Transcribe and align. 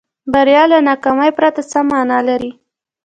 بریا 0.33 0.63
له 0.71 0.77
ناکامۍ 0.87 1.31
پرته 1.37 1.61
څه 1.71 1.79
معنا 1.89 2.19
لري. 2.27 2.51